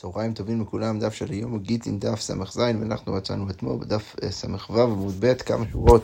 [0.00, 4.30] צהריים טובים לכולם, דף של היום הוא גיטין דף ס"ז ואנחנו מצאנו אתמול בדף אה,
[4.30, 6.02] ס"ו עמוד ב' כמה שורות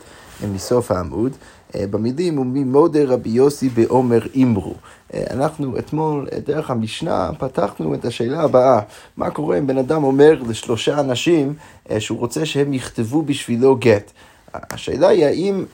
[0.54, 1.32] מסוף העמוד.
[1.74, 4.74] אה, במילים הוא ממודה רבי יוסי בעומר אימרו.
[5.14, 8.80] אה, אנחנו אתמול דרך המשנה פתחנו את השאלה הבאה,
[9.16, 11.54] מה קורה אם בן אדם אומר לשלושה אנשים
[11.98, 14.10] שהוא רוצה שהם יכתבו בשבילו גט.
[14.54, 15.64] השאלה היא האם,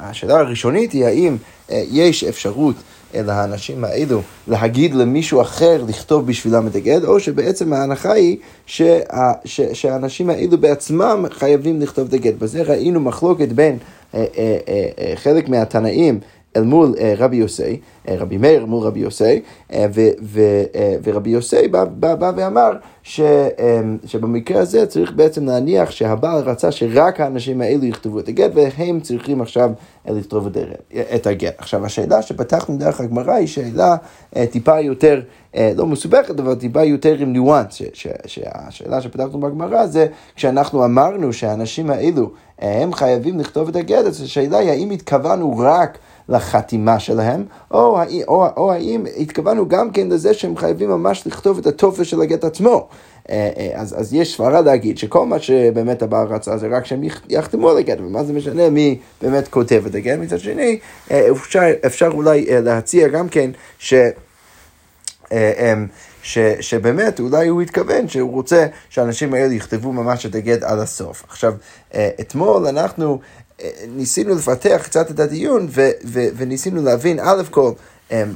[0.00, 1.36] השאלה הראשונית היא האם
[1.70, 2.76] יש אפשרות
[3.14, 8.36] אל האנשים האלו להגיד למישהו אחר לכתוב בשבילם את הגט, או שבעצם ההנחה היא
[8.66, 8.98] שה,
[9.44, 12.34] ש, שהאנשים האלו בעצמם חייבים לכתוב את הגט.
[12.34, 13.78] בזה ראינו מחלוקת בין
[14.14, 14.56] אה, אה,
[14.98, 16.20] אה, חלק מהתנאים
[16.56, 20.40] אל מול uh, רבי יוסי, uh, רבי מאיר מול רבי יוסי, uh, ו, ו,
[21.04, 23.20] ורבי יוסי בא, בא, בא ואמר ש,
[24.04, 29.40] שבמקרה הזה צריך בעצם להניח שהבעל רצה שרק האנשים האלו יכתבו את הגט והם צריכים
[29.40, 29.70] עכשיו
[30.06, 30.48] לכתוב
[31.14, 31.54] את הגט.
[31.58, 33.96] עכשיו השאלה שפתחנו דרך הגמרא היא שאלה
[34.50, 35.20] טיפה יותר,
[35.76, 37.82] לא מסובכת, אבל טיפה יותר עם ניואנס,
[38.26, 44.58] שהשאלה שפתחנו בגמרא זה כשאנחנו אמרנו שהאנשים האלו הם חייבים לכתוב את הגט, אז השאלה
[44.58, 50.56] היא האם התכוונו רק לחתימה שלהם, או, או, או האם התכוונו גם כן לזה שהם
[50.56, 52.88] חייבים ממש לכתוב את הטופס של הגט עצמו.
[53.30, 57.02] אה, אה, אז, אז יש סברה להגיד שכל מה שבאמת הבעל רצה זה רק שהם
[57.28, 60.18] יחתמו על הגט, ומה זה משנה מי באמת כותב את הגט.
[60.18, 60.78] מצד שני,
[61.10, 63.94] אה, אפשר, אפשר אולי להציע גם כן ש...
[66.22, 71.24] ש, שבאמת אולי הוא התכוון שהוא רוצה שהאנשים האלה יכתבו ממש את הגט עד הסוף.
[71.28, 71.54] עכשיו,
[71.96, 73.20] אתמול אנחנו
[73.88, 77.72] ניסינו לפתח קצת את הדיון ו, ו, וניסינו להבין א' כל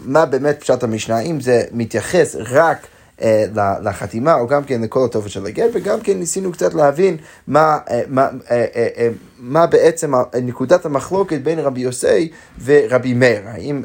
[0.04, 2.86] מה באמת פשט המשנה, אם זה מתייחס רק
[3.22, 3.44] אה,
[3.82, 7.16] לחתימה, או גם כן לכל הטופס של הגט, וגם כן ניסינו קצת להבין
[7.46, 9.08] מה, אה, מה, אה,
[9.40, 12.30] מה בעצם נקודת המחלוקת בין רבי יוסי
[12.64, 13.40] ורבי מאיר.
[13.44, 13.82] האם,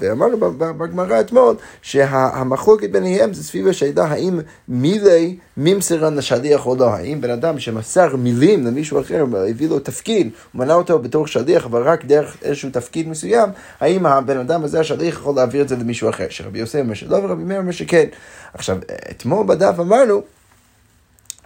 [0.00, 6.94] ואמרנו בגמרא אתמול שהמחלוקת ביניהם זה סביב השאלה האם מילי ממסרן לשליח או לא.
[6.94, 11.64] האם בן אדם שמסר מילים למישהו אחר, הביא לו תפקיד, הוא מנה אותו בתור שליח,
[11.64, 13.48] אבל רק דרך איזשהו תפקיד מסוים,
[13.80, 16.26] האם הבן אדם הזה, השליח, יכול להעביר את זה למישהו אחר?
[16.30, 18.06] שרבי יוסי אומר שלא ורבי מאיר אומר שכן.
[18.54, 18.78] עכשיו,
[19.10, 20.22] אתמול בדף אמרנו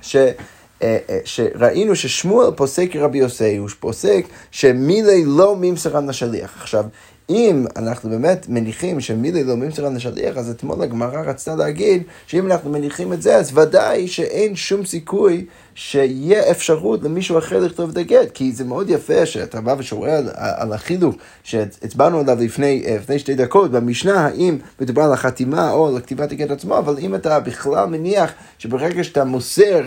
[0.01, 0.17] ש...
[0.83, 6.57] אה, אה, שראינו ששמואל פוסק רבי יוסי, הוא פוסק שמילי לא ממסרן לשליח.
[6.61, 6.85] עכשיו,
[7.31, 12.71] אם אנחנו באמת מניחים שמילי לא ממסרן לשליח, אז אתמול הגמרא רצתה להגיד שאם אנחנו
[12.71, 18.31] מניחים את זה, אז ודאי שאין שום סיכוי שיהיה אפשרות למישהו אחר לכתוב את הגט,
[18.35, 23.19] כי זה מאוד יפה שאתה בא ושואל על, על החילוק שהצבענו עליו לפני, אה, לפני
[23.19, 27.41] שתי דקות במשנה, האם מדובר על החתימה או על כתיבת הגט עצמו, אבל אם אתה
[27.41, 29.81] בכלל מניח שברגע שאתה מוסר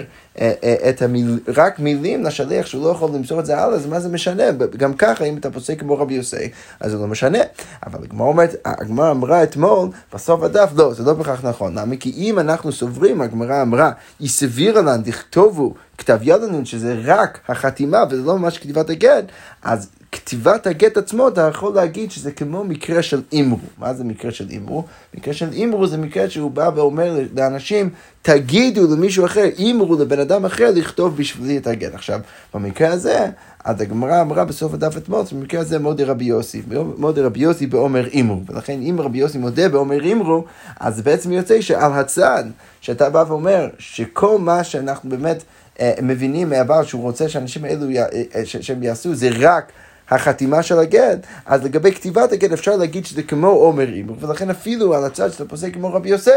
[0.89, 4.09] את המיל, רק מילים לשליח שהוא לא יכול למסור את זה הלאה, אז מה זה
[4.09, 4.43] משנה?
[4.77, 6.49] גם ככה, אם אתה פוסק כמו רבי יוסי,
[6.79, 7.39] אז זה לא משנה.
[7.85, 11.77] אבל הגמרא אומרת, הגמרא אמרה אתמול, בסוף הדף, לא, זה לא בהכרח נכון.
[11.77, 11.95] למה?
[11.95, 18.03] כי אם אנחנו סוברים, הגמרא אמרה, היא סבירה לה, תכתובו כתב יד שזה רק החתימה
[18.09, 19.25] וזה לא ממש כתיבת הגט,
[19.63, 23.57] אז כתיבת הגט עצמו, אתה יכול להגיד שזה כמו מקרה של אימרו.
[23.77, 24.83] מה זה מקרה של אימרו?
[25.13, 27.89] מקרה של אימרו זה מקרה שהוא בא ואומר לאנשים,
[28.21, 31.93] תגידו למישהו אחר, אימרו לבן אדם אחר לכתוב בשבילי את הגט.
[31.93, 32.19] עכשיו,
[32.53, 33.25] במקרה הזה,
[33.63, 36.61] אז הגמרא אמרה בסוף הדף אתמול, במקרה הזה מודה רבי יוסי,
[36.97, 38.41] מודה רבי יוסי בעומר אימרו.
[38.47, 40.45] ולכן אם רבי יוסי מודה בעומר אימרו,
[40.79, 42.43] אז בעצם יוצא שעל הצד,
[42.81, 45.43] שאתה בא ואומר שכל מה שאנחנו באמת...
[45.79, 49.71] אה, מבינים מהבעל שהוא רוצה שאנשים האלו, אה, אה, שהם יעשו, זה רק
[50.09, 54.93] החתימה של הגט, אז לגבי כתיבת הגט אפשר להגיד שזה כמו עומר אימור, ולכן אפילו
[54.93, 56.31] על הצד שאתה פוסק כמו רבי יוסי,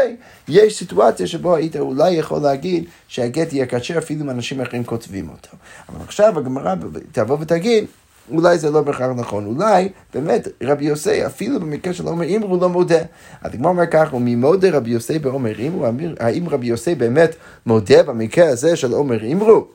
[0.47, 5.29] יש סיטואציה שבו היית אולי יכול להגיד שהגט יהיה קשה אפילו אם אנשים אחרים כותבים
[5.29, 5.49] אותו.
[5.89, 6.75] אבל עכשיו הגמרא
[7.11, 7.85] תבוא ותגיד,
[8.31, 12.61] אולי זה לא בהכרח נכון, אולי באמת רבי יוסי, אפילו במקרה של עומר אימרו הוא
[12.61, 12.99] לא מודה.
[13.41, 15.85] אז הגמר אומר כך, וממודה רבי יוסי בעומר אימרו,
[16.19, 17.35] האם רבי יוסי באמת
[17.65, 19.67] מודה במקרה הזה של עומר אימרו?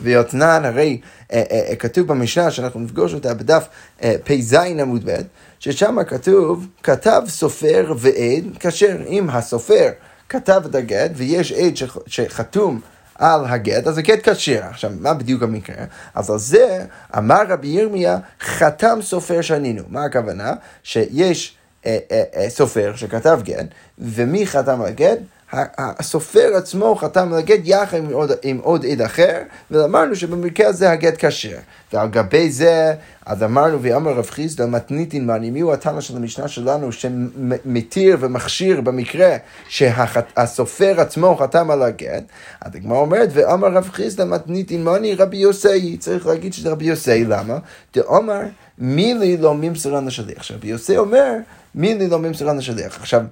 [0.00, 1.00] ויותנן, הרי
[1.32, 3.68] אה, אה, אה, כתוב במשנה שאנחנו נפגוש אותה בדף
[4.24, 5.16] פ"ז עמוד ב',
[5.60, 9.88] ששם כתוב, כתב סופר ועד כאשר אם הסופר
[10.28, 11.72] כתב את הגט ויש עד
[12.06, 12.80] שחתום
[13.18, 14.60] על הגט, אז הגט כשר.
[14.64, 15.84] עכשיו, מה בדיוק המקרה?
[16.14, 16.84] אז על זה
[17.18, 19.82] אמר רבי ירמיה, חתם סופר שנינו.
[19.88, 20.52] מה הכוונה?
[20.82, 21.56] שיש
[21.86, 23.66] אה, אה, אה, סופר שכתב גט,
[23.98, 25.18] ומי חתם על הגט?
[25.52, 29.38] הסופר עצמו חתם על הגט יחד עם עוד, עם עוד עד אחר,
[29.70, 31.56] ואמרנו שבמקרה הזה הגט כשר.
[31.92, 32.94] ועל גבי זה,
[33.26, 38.80] אז אמרנו, ואמר רב חיסדא מתניתין מאני, מי הוא התנא של המשנה שלנו שמתיר ומכשיר
[38.80, 39.36] במקרה
[39.68, 42.22] שהסופר עצמו חתם על הגט?
[42.60, 47.24] אז הגמרא אומרת, ואמר רב חיסדא מתניתין מאני רבי יוסי, צריך להגיד שזה רבי יוסי,
[47.24, 47.58] למה?
[47.96, 48.40] דאמר
[48.78, 50.36] מילי לא ממסרן לשליח.
[50.36, 51.32] עכשיו, יוסי אומר,
[51.74, 53.00] מילי לא ממסרן לשליח.
[53.00, 53.22] עכשיו,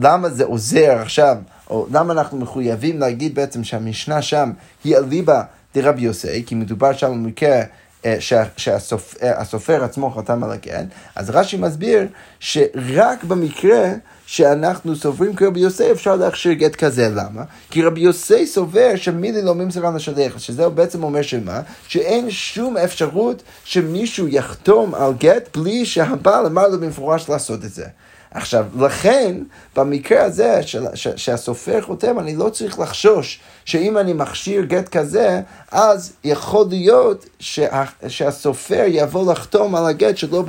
[0.00, 1.36] למה זה עוזר עכשיו,
[1.70, 4.50] או למה אנחנו מחויבים להגיד בעצם שהמשנה שם
[4.84, 5.42] היא אליבא
[5.74, 7.62] דרבי יוסי, כי מדובר שם במקרה
[8.04, 8.16] אה,
[8.56, 12.06] שהסופר עצמו חתם על הגט, אז רש"י מסביר
[12.40, 13.92] שרק במקרה
[14.26, 17.42] שאנחנו סוברים כרבי יוסי אפשר להכשיר גט כזה, למה?
[17.70, 21.60] כי רבי יוסי סובר שמילי לא ממסרן לשליח, שזה בעצם אומר שמה?
[21.88, 27.86] שאין שום אפשרות שמישהו יחתום על גט בלי שהבעל אמר לו במפורש לעשות את זה.
[28.30, 29.36] עכשיו, לכן,
[29.76, 35.40] במקרה הזה של, ש, שהסופר חותם, אני לא צריך לחשוש שאם אני מכשיר גט כזה,
[35.72, 40.44] אז יכול להיות שה, שהסופר יבוא לחתום על הגט שלא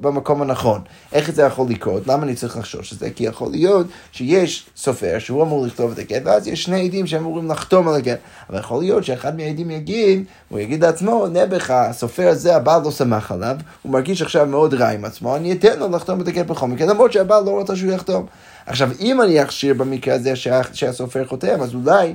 [0.00, 0.80] במקום הנכון.
[1.12, 2.06] איך זה יכול לקרות?
[2.06, 3.10] למה אני צריך לחשוש את זה?
[3.10, 7.50] כי יכול להיות שיש סופר שהוא אמור לכתוב את הגט, ואז יש שני עדים שאמורים
[7.50, 8.18] לחתום על הגט.
[8.50, 13.32] אבל יכול להיות שאחד מהעדים יגיד, הוא יגיד לעצמו, נעבך, הסופר הזה, הבעל לא שמח
[13.32, 16.66] עליו, הוא מרגיש עכשיו מאוד רע עם עצמו, אני אתן לו לחתום את הגט בכל
[16.66, 18.26] מקרה, למרות שהבעל לא רוצה שהוא יחתום.
[18.66, 20.36] עכשיו, אם אני אכשיר במקרה הזה
[20.72, 22.14] שהסופר חותם, אז אולי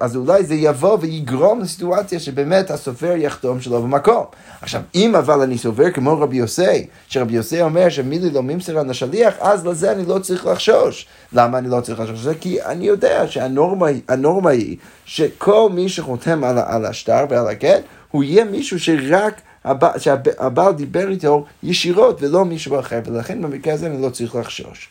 [0.00, 4.24] אז אולי זה יבוא ויגרום לסיטואציה שבאמת הסופר יחתום שלא במקום.
[4.60, 9.34] עכשיו, אם אבל אני סובר כמו רבי יוסי, שרבי יוסי אומר שמילי לא ממסרן לשליח,
[9.40, 11.06] אז לזה אני לא צריך לחשוש.
[11.32, 12.34] למה אני לא צריך לחשוש?
[12.40, 18.44] כי אני יודע שהנורמה היא שכל מי שחותם על, על השטר ועל הגט, הוא יהיה
[18.44, 19.40] מישהו שרק...
[19.64, 24.90] הבעל, שהבעל דיבר איתו ישירות ולא מישהו אחר, ולכן במקרה הזה אני לא צריך לחשוש.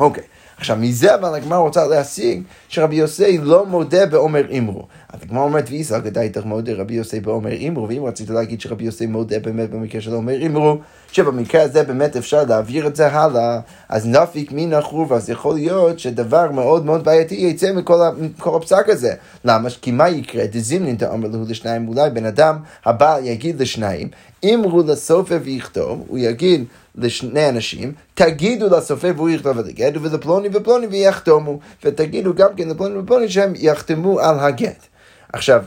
[0.00, 0.24] אוקיי.
[0.56, 4.86] עכשיו, מזה אבל הגמרא רוצה להשיג שרבי יוסי לא מודה בעומר אמרו.
[5.12, 8.84] אז הגמרא אומרת, ואיסא גדאי איתך מודה רבי יוסי בעומר אמרו, ואם רצית להגיד שרבי
[8.84, 10.78] יוסי מודה באמת במקרה של עומר אמרו,
[11.12, 15.98] שבמקרה הזה באמת אפשר להעביר את זה הלאה, אז נפיק מן החור, אז יכול להיות
[15.98, 19.14] שדבר מאוד מאוד בעייתי יצא מכל, מכל הפסק הזה.
[19.44, 19.68] למה?
[19.82, 20.46] כי מה יקרה?
[20.46, 24.08] דזימנין תאמר לו לשניים, אולי בן אדם הבא יגיד לשניים,
[24.44, 26.64] אמרו לסופר ויכתוב, הוא יגיד
[26.94, 32.98] לשני אנשים, תגידו לסופר והוא יכתוב את הגט, ולפלוני ופלוני ויחתומו, ותגידו גם כן לפלוני
[32.98, 34.86] ופלוני שהם יחתמו על הגט.
[35.32, 35.64] עכשיו,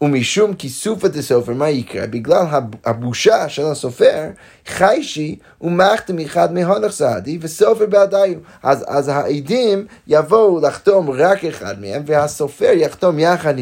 [0.00, 2.06] ומשום כיסופא דסופר, מה יקרה?
[2.06, 2.46] בגלל
[2.84, 4.28] הבושה של הסופר,
[4.66, 8.38] חיישי ומחתם אחד מהונך סעדי וסופר בעדיו.
[8.62, 13.54] אז, אז העדים יבואו לחתום רק אחד מהם, והסופר יחתום יחד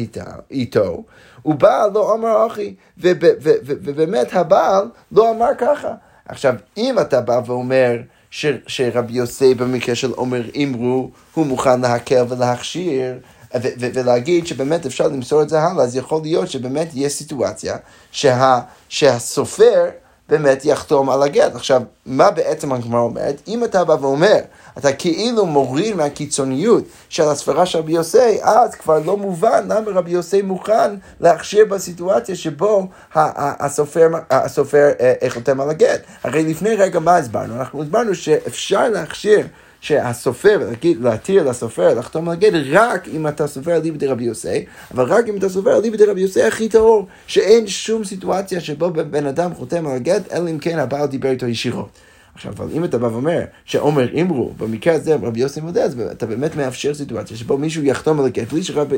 [0.51, 1.03] איתו,
[1.45, 5.93] ובעל לא אמר אחי, ובאמת הבעל לא אמר ככה.
[6.25, 7.97] עכשיו, אם אתה בא ואומר
[8.29, 13.19] ש, שרבי יוסי במקרה של עומר אמרו, הוא מוכן להקל ולהכשיר,
[13.55, 17.77] ו- ו- ולהגיד שבאמת אפשר למסור את זה הלאה, אז יכול להיות שבאמת יש סיטואציה
[18.11, 18.59] שה-
[18.89, 19.85] שהסופר
[20.29, 21.55] באמת יחתום על הגט.
[21.55, 23.41] עכשיו, מה בעצם הגמרא אומרת?
[23.47, 24.37] אם אתה בא ואומר,
[24.77, 30.11] אתה כאילו מוריד מהקיצוניות של הספרה של רבי יוסי, אז כבר לא מובן למה רבי
[30.11, 36.01] יוסי מוכן להכשיר בסיטואציה שבו הסופר, הסופר אה, חותם על הגט.
[36.23, 37.55] הרי לפני רגע מה הסברנו?
[37.55, 39.47] אנחנו הסברנו שאפשר להכשיר
[39.81, 45.03] שהסופר, להתיר לסופר לחתום על הגט רק אם אתה סופר על ליבי דרבי יוסי, אבל
[45.03, 49.25] רק אם אתה סופר על ליבי דרבי יוסי הכי טהור, שאין שום סיטואציה שבו בן
[49.25, 52.06] אדם חותם על הגט, אלא אם כן הבעל דיבר איתו ישירות.
[52.37, 56.25] עכשיו, אבל אם אתה בא ואומר שעומר אמרו, במקרה הזה רבי יוסי מודה, אז אתה
[56.25, 58.53] באמת מאפשר סיטואציה שבו מישהו יחתום על הגט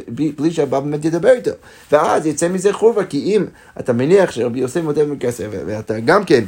[0.08, 1.52] בלי, בלי שהבא באמת ידבר איתו.
[1.92, 3.46] ואז יצא מזה חובה, כי אם
[3.80, 6.44] אתה מניח שרבי יוסי מודה במקרה הזה, ואתה גם כן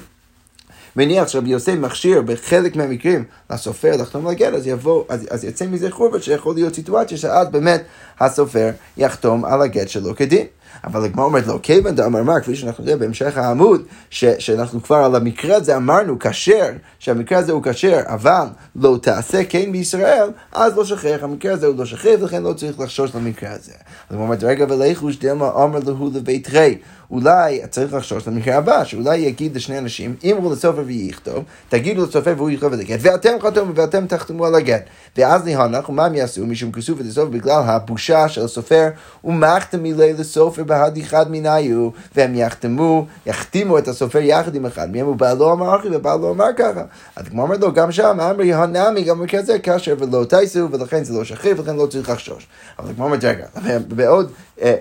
[0.96, 5.66] מניח שרבי יוסי מכשיר בחלק מהמקרים לסופר לחתום על הגט, אז יבוא, אז, אז יצא
[5.68, 7.84] מזה חורבן שיכול להיות סיטואציה שאז באמת
[8.20, 10.46] הסופר יחתום על הגט שלו כדין.
[10.84, 14.96] אבל הגמרא אומרת לו, כיוון דאמר מה, כפי שאנחנו נראה בהמשך העמוד, ש, שאנחנו כבר
[14.96, 20.78] על המקרה הזה אמרנו כשר, שהמקרה הזה הוא כשר, אבל לא תעשה כן בישראל, אז
[20.78, 23.72] לא שכח, המקרה הזה הוא לא שכח, ולכן לא צריך לחשוש למקרה הזה.
[23.72, 23.78] אז
[24.10, 26.78] הגמרא אומרת, רגע ולכוש דלמה אמר להו לבית רי.
[27.12, 32.50] אולי צריך לחשוש למקרה הבא, שאולי יגיד לשני אנשים, אמרו לסופר ויכתוב, תגידו לסופר והוא
[32.50, 34.82] יכתוב את הגט, ואתם חתומו ואתם תחתמו על הגט.
[35.18, 36.46] ואז להנח, ומה הם יעשו?
[36.46, 38.90] משום כסוף את בגלל הבושה של הסופר,
[39.24, 45.38] ומחתם מילי לסופר בהדיחד מניו, והם יחתמו, יחתימו את הסופר יחד עם אחד מהם, ובעל
[45.38, 46.84] לא אמר אחי, ובעל לא אמר ככה.
[47.16, 51.14] אז כמו אומר לו, גם שם, אמר יהנמי, גם הזה, כאשר ולא תייסו, ולכן זה
[51.14, 52.48] לא שכיב, ולכן לא צריך לחשוש.
[52.80, 53.46] אבל כמו אומר, רגע,
[53.88, 54.32] בעוד, אה,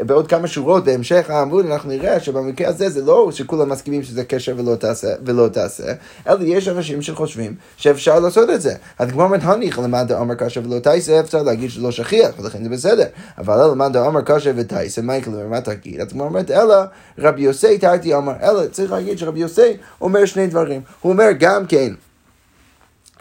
[0.00, 4.54] בעוד כמה שורות בהמשך העמוד אנחנו נראה שבמקרה הזה זה לא שכולם מסכימים שזה קשר
[4.56, 5.92] ולא תעשה, ולא תעשה,
[6.28, 8.74] אלא יש אנשים שחושבים שאפשר לעשות את זה.
[8.98, 12.68] אז כמו אומרת, הניח למד דאמר קשר ולא תעשה, אפשר להגיד שלא שכיח, ולכן זה
[12.68, 13.06] בסדר.
[13.38, 16.00] אבל למד דאמר קשר ותעשה, מה יקרה, מה תגיד?
[16.00, 16.74] אז כמו אומרת, אלא
[17.18, 20.80] רבי יוסי תרתי אמר, אלא צריך להגיד שרבי יוסי אומר שני דברים.
[21.00, 21.92] הוא אומר גם כן,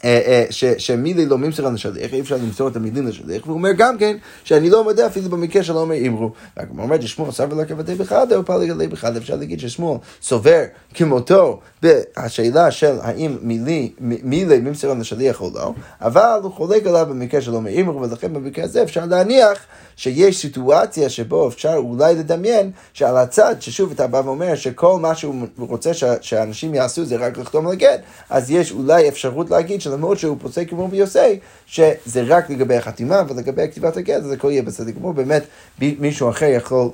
[0.06, 3.98] אה, אה, שמילי לא ממסר לשליח, אי אפשר למסור את המילים לשליח, והוא אומר גם
[3.98, 6.32] כן שאני לא מודה אפילו במקרה שלא אומר אמרו.
[6.58, 10.64] והגמרא אומרת ששמואל סבר לה כבתי בחדה או פעל לגלי בחדה, אפשר להגיד ששמואל סובר
[10.94, 17.42] כמותו בהשאלה של האם מילי, מילי ממסר לשליח או לא, אבל הוא חולק עליו במקרה
[17.42, 19.60] שלא אומר אמרו, ולכן במקרה הזה אפשר להניח
[19.96, 25.48] שיש סיטואציה שבו אפשר אולי לדמיין שעל הצד, ששוב אתה בא ואומר שכל מה שהוא
[25.58, 25.92] רוצה
[26.22, 30.70] שאנשים יעשו זה רק לחתום על הגט, אז יש אולי אפשרות להגיד שלמרות שהוא פוסק
[30.70, 35.44] כמו ביוסי, שזה רק לגבי החתימה ולגבי כתיבת הגט, אז הכל יהיה בסדר גמור, באמת
[35.80, 36.90] מישהו אחר יכול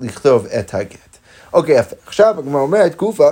[0.00, 1.16] לכתוב את הגט.
[1.52, 1.96] אוקיי, יפה.
[2.06, 3.30] עכשיו הגמרא אומרת, תקופה,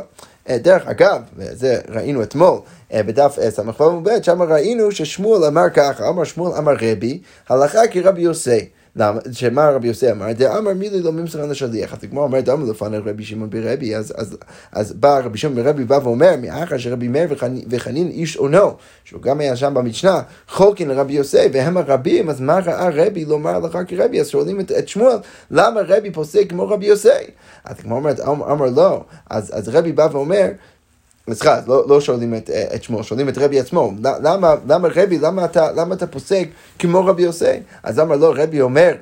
[0.49, 2.59] אה, דרך אגב, וזה ראינו אתמול
[2.93, 8.23] אה, בדף ס"ו עמוד שם ראינו ששמואל אמר ככה, אמר שמואל אמר רבי, הלכה כרבי
[8.23, 8.69] יוסי.
[8.99, 9.21] למה?
[9.33, 10.33] שמה רבי יוסי אמר?
[10.33, 11.93] דאמר מילי לא ממסרן לשליח.
[11.93, 16.35] אז כמו אומר, דאמר לפני רבי שמעון ברבי, אז, בא רבי שמעון ברבי בא ואומר,
[16.43, 17.29] מאחר שרבי מאיר
[17.71, 18.75] וחנין איש אונו,
[19.05, 23.59] שהוא גם היה שם במשנה, חולקין לרבי יוסי, והם הרבים, אז מה ראה רבי לומר
[23.59, 24.21] לך כרבי?
[24.21, 25.17] אז שואלים את, שמואל,
[25.51, 27.09] למה רבי פוסק כמו רבי יוסי?
[27.65, 30.49] אז כמו אומרת, אמר לא, אז רבי בא ואומר,
[31.35, 33.93] סליחה, לא, לא שואלים את, אה, את שמו, שואלים את רבי עצמו.
[34.03, 37.45] למה, למה רבי, למה אתה, למה אתה פוסק כמו רבי יוסי?
[37.83, 38.95] אז אמר לו, רבי אומר,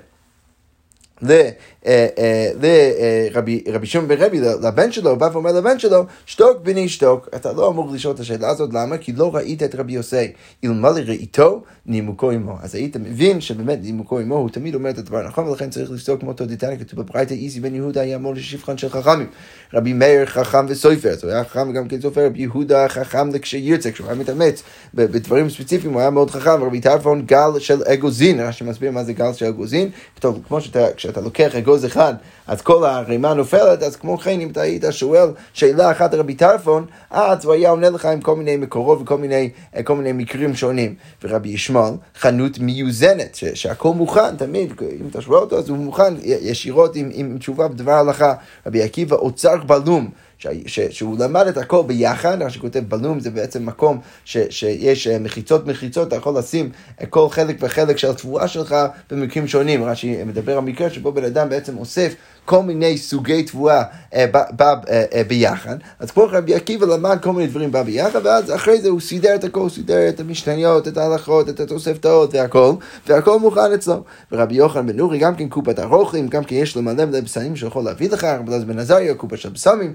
[1.87, 6.88] לרבי אה, אה, שמעון בן רבי, לבן שלו, הוא בא ואומר לבן שלו, שתוק בני
[6.88, 7.28] שתוק.
[7.37, 8.99] אתה לא אמור לשאול את השאלה הזאת, למה?
[8.99, 10.33] כי לא ראית את רבי יוסי.
[10.64, 12.57] אלמלא ראיתו, נימוקו עמו.
[12.62, 16.21] אז היית מבין שבאמת נימוקו עמו, הוא תמיד אומר את הדבר הנכון, ולכן צריך לפסוק
[16.21, 19.26] כמו תודיתניה, כתוב בברייתא איזי בן יהודה היה אמור לשפחן של חכמים.
[19.75, 23.90] רבי מאיר חכם וסופר, אז הוא היה חכם גם כן סופר, רבי יהודה חכם לכשירצה,
[23.90, 24.62] כשהוא היה מתאמץ
[24.95, 29.12] בדברים ספציפיים, הוא היה מאוד חכם, רבי טרפון גל של אגוזין, רש"י מסביר מה זה
[29.12, 29.90] גל של אגוזין,
[30.21, 32.14] טוב, כמו שאתה לוקח אגוז אחד,
[32.47, 36.87] אז כל הרימה נופלת, אז כמו כן, אם אתה היית שואל שאלה אחת לרבי טרפון,
[37.11, 39.50] אז הוא היה עונה לך עם כל מיני מקורות וכל מיני,
[39.91, 40.95] מיני מקרים שונים.
[41.23, 46.15] ורבי ישמעאל, חנות מיוזנת, ש- שהכל מוכן, תמיד, אם אתה שואל אותו, אז הוא מוכן
[46.23, 48.35] ישירות עם, עם תשובה בדבר הלכה.
[48.67, 50.11] רבי עקיבא, אוצר בלום.
[50.38, 55.07] ש, ש, שהוא למד את הכל ביחד, מה שכותב בלום זה בעצם מקום ש, שיש
[55.07, 56.71] אה, מחיצות מחיצות, אתה יכול לשים
[57.11, 58.76] כל חלק וחלק של התבואה שלך
[59.11, 59.85] במקרים שונים.
[59.85, 62.15] רש"י מדבר על מקרה שבו בן אדם בעצם אוסף
[62.47, 63.83] כל מיני סוגי תבואה
[64.15, 64.26] אה,
[64.57, 65.76] בא אה, אה, ביחד.
[65.99, 69.35] אז כמו רבי עקיבא למד כל מיני דברים בא ביחד, ואז אחרי זה הוא סידר
[69.35, 72.73] את הכל, סידר את המשתניות, את ההלכות, את התוספתאות והכל,
[73.07, 74.03] והכל מוכן אצלו.
[74.33, 77.57] ורבי יוחנן בן נורי גם כן קופת הרוכלים, גם כן יש לו מלא מלא בשמים
[77.57, 79.95] שיכול להביא לך, רבי אלעזר בן עזריה קופה של בשמים,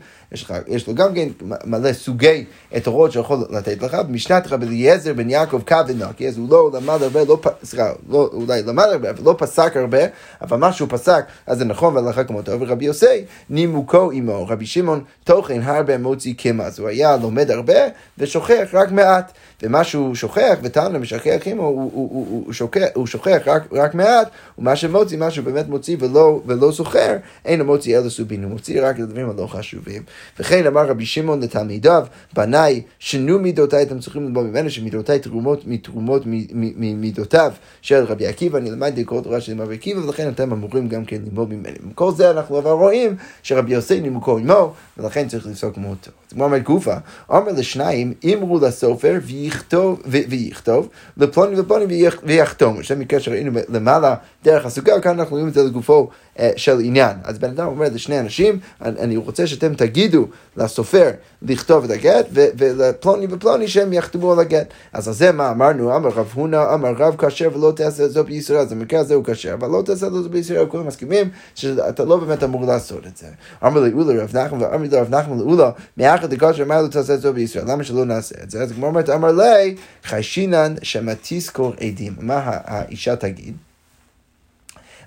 [0.67, 1.27] יש לו גם כן
[1.65, 2.46] מלא סוגי
[2.84, 3.96] תורות שיכול לתת לך.
[3.96, 8.29] במשנת רבי אליעזר בן יעקב קו ונקי, אז הוא לא למד הרבה, לא, סליחה, לא,
[8.34, 10.00] אולי למד הרבה, אבל לא פסק הרבה,
[10.41, 14.48] אבל מה שהוא פסק, אז זה נכון והלכה כמו אותו, ורבי יוסי נימוקו עמו.
[14.48, 17.79] רבי שמעון תוכן הרבה מוציא כמאז, הוא היה לומד הרבה
[18.17, 19.31] ושוכח רק מעט.
[19.63, 23.96] ומה שהוא שוכח, ותנא משכח עמו, הוא, הוא, הוא, הוא, שוכח, הוא שוכח רק, רק
[23.96, 28.51] מעט, ומה שמוציא, מה שהוא באמת מוציא ולא, ולא זוכר, אינו מוציא אלא סובין, הוא
[28.51, 30.03] מוציא רק את הדברים הלא חשובים.
[30.39, 36.22] וכן אמר רבי שמעון לתלמידיו, בניי, שנו מידותיי, אתם צריכים ללמוד ממנו שמידותיי תרומות מתרומות
[36.25, 37.51] ממידותיו
[37.82, 41.18] של רבי עקיבא, אני למדתי כל תורה של רבי עקיבא, ולכן אתם אמורים גם כן
[41.25, 41.96] ללמוד ממנו.
[41.96, 46.12] כל זה אנחנו אבל רואים שרבי יוסי נימוקו עמו, ולכן צריך לפסוק אותו.
[46.32, 46.96] אז כמו גופה,
[47.30, 49.20] אומר לשניים, אמרו לסופר
[49.51, 52.84] ויכתוב, ויכתוב, לפלוני ופלוני ויחתום.
[52.88, 56.10] זה מקרה שראינו למעלה דרך הסוגיה, כאן אנחנו רואים את זה לגופו
[56.55, 57.17] של עניין.
[57.23, 61.09] אז בן אדם אומר לשני אנשים, אני רוצה שאתם תגידו לסופר
[61.41, 64.67] לכתוב את הגט, ולפלוני ופלוני שהם יחתמו על הגט.
[64.93, 65.95] אז על זה מה אמרנו?
[65.95, 69.53] אמר רב הונא, אמר רב כשר ולא תעשה זאת בישראל, אז במקרה הזה הוא כשר,
[69.53, 73.27] אבל לא תעשה זאת בישראל, כולם מסכימים שאתה לא באמת אמור לעשות את זה.
[73.65, 77.71] אמר לאולה רב נחמן ואמר לרב נחמן לאולה, מאחד דקשר אמר לו תעשה זאת בישראל,
[77.71, 78.61] למה שלא נעשה את זה?
[78.61, 82.13] אז כמו אומרת, אמר לי, חיישינן שמתיסקור עדים.
[82.19, 83.53] מה האישה תגיד?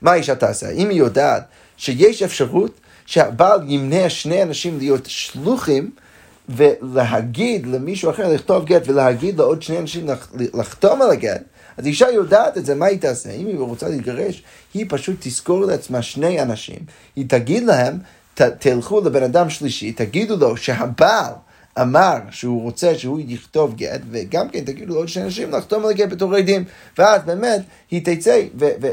[0.02, 0.70] מה האישה תעשה?
[0.70, 1.44] אם היא יודעת
[1.76, 5.90] שיש אפשרות שהבעל ימנע שני אנשים להיות שלוחים,
[6.48, 10.06] ולהגיד למישהו אחר לכתוב גט ולהגיד לעוד שני אנשים
[10.54, 11.42] לחתום על הגט,
[11.76, 13.30] אז אישה יודעת את זה, מה היא תעשה?
[13.30, 14.42] אם היא רוצה להתגרש,
[14.74, 16.78] היא פשוט תזכור לעצמה שני אנשים,
[17.16, 17.98] היא תגיד להם,
[18.34, 21.32] ת, תלכו לבן אדם שלישי, תגידו לו שהבעל
[21.80, 26.08] אמר שהוא רוצה שהוא יכתוב גט, וגם כן תגידו לעוד שני אנשים לחתום על הגט
[26.08, 26.64] בתור עדים,
[26.98, 28.42] ואז באמת היא תצא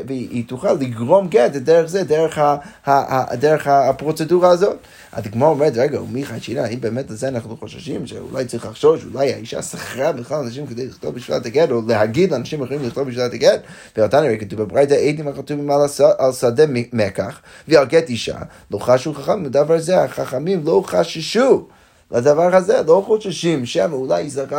[0.08, 4.78] והיא תוכל לגרום גט דרך זה, דרך, ה, ה, ה, דרך הפרוצדורה הזאת.
[5.12, 9.34] אז כמו אומרת, רגע, ומיכה שינה, האם באמת לזה אנחנו חוששים שאולי צריך לחשוש, אולי
[9.34, 13.62] האישה שכרה בכלל אנשים כדי לכתוב בשבילת הגט, או להגיד לאנשים אחרים לכתוב בשבילת הגט,
[13.98, 15.72] ואותנו הרי כתוב בברייתא עדים החתומים
[16.20, 18.38] על שדה מקח, ועל גט אישה,
[18.72, 21.68] לא חשו חכמים, בדבר זה החכמים לא חששו.
[22.12, 24.54] לדבר הזה, לא חוששים שמא אולי יזרק,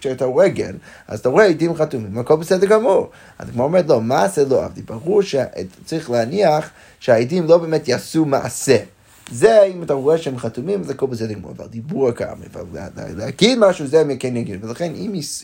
[0.00, 0.74] כשאתה רואה גט,
[1.08, 3.10] אז אתה רואה עדים חתומים, הכל בסדר גמור.
[3.38, 6.70] אז כמו אומרת לו, מעשה לא עבדי, ברור שצריך להניח
[7.00, 8.76] שהעדים לא באמת יעשו מעשה.
[9.30, 12.80] זה, אם אתה רואה שהם חתומים, זה הכל בסדר גמור, אבל דיבור הקרמי, אבל
[13.16, 14.92] להגיד משהו זה הם כן יגידו, ולכן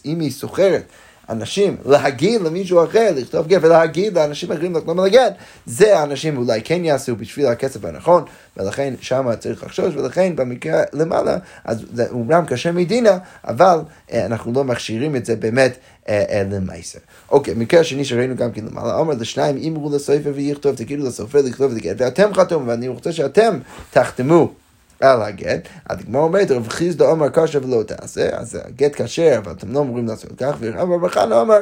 [0.05, 0.85] אם היא סוחרת
[1.29, 5.35] אנשים להגיד למישהו אחר, לכתוב גט ולהגיד לאנשים אחרים לחתום על הגט,
[5.67, 8.25] זה האנשים אולי כן יעשו בשביל הכסף הנכון,
[8.57, 13.79] ולכן שם צריך לחשוש, ולכן במקרה למעלה, אז זה אומנם קשה מדינה, אבל
[14.13, 15.77] אה, אנחנו לא מכשירים את זה באמת
[16.09, 16.99] אה, אה, למעשה.
[17.31, 21.73] אוקיי, מקרה שני שראינו גם כן למעלה, אומר לשניים, אמרו לסופר ויכתוב, תגידו לסופר לכתוב
[21.73, 23.59] את הגט, ואתם חתום, ואני רוצה שאתם
[23.91, 24.62] תחתמו.
[25.03, 29.73] על הגט, הגמרא אומרת, רב חיסדא אמר קשה ולא תעשה, אז הגט כשר, אבל אתם
[29.73, 31.59] לא אמורים לעשות כך, ורב בר חנא אמר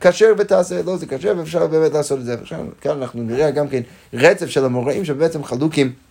[0.00, 2.34] כשר ותעשה, לא זה כשר, ואפשר באמת לעשות את זה.
[2.34, 3.80] עכשיו, כאן אנחנו נראה גם כן
[4.12, 6.05] רצף של המוראים שבעצם חלוקים.